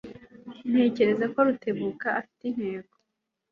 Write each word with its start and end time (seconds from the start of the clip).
Ntekereza 0.69 1.25
ko 1.33 1.39
Rutebuka 1.47 2.07
afite 2.19 2.43
intego. 2.51 2.93